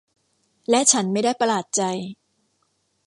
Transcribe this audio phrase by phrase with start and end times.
[0.69, 1.81] และฉันไม่ได้ประหลาดใจ